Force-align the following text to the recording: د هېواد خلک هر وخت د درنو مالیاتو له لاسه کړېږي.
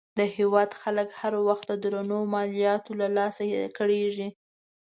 د 0.19 0.19
هېواد 0.35 0.69
خلک 0.81 1.09
هر 1.19 1.33
وخت 1.47 1.63
د 1.69 1.73
درنو 1.83 2.19
مالیاتو 2.33 2.91
له 3.01 3.07
لاسه 3.17 3.43
کړېږي. 3.77 4.27